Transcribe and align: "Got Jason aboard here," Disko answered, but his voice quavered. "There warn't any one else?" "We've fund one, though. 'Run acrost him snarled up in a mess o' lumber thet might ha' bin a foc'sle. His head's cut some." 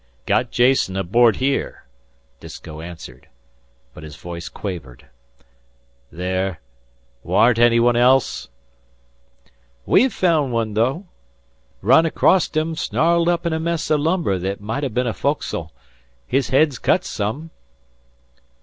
"Got 0.25 0.49
Jason 0.49 0.97
aboard 0.97 1.35
here," 1.35 1.83
Disko 2.39 2.81
answered, 2.81 3.27
but 3.93 4.01
his 4.01 4.15
voice 4.15 4.49
quavered. 4.49 5.05
"There 6.11 6.59
warn't 7.21 7.59
any 7.59 7.79
one 7.79 7.95
else?" 7.95 8.47
"We've 9.85 10.11
fund 10.11 10.51
one, 10.53 10.73
though. 10.73 11.05
'Run 11.83 12.07
acrost 12.07 12.57
him 12.57 12.73
snarled 12.75 13.29
up 13.29 13.45
in 13.45 13.53
a 13.53 13.59
mess 13.59 13.91
o' 13.91 13.95
lumber 13.95 14.39
thet 14.39 14.59
might 14.59 14.83
ha' 14.83 14.91
bin 14.91 15.05
a 15.05 15.13
foc'sle. 15.13 15.69
His 16.25 16.49
head's 16.49 16.79
cut 16.79 17.03
some." 17.05 17.51